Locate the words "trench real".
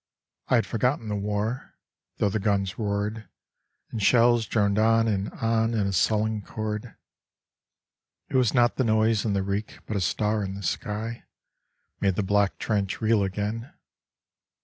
12.57-13.21